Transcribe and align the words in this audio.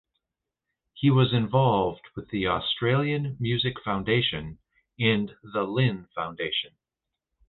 He 0.95 1.11
was 1.11 1.31
involved 1.31 2.09
with 2.15 2.27
the 2.31 2.47
Australian 2.47 3.37
Music 3.39 3.79
Foundation 3.83 4.57
and 4.99 5.35
The 5.43 5.61
Lynn 5.61 6.07
Foundation. 6.15 6.71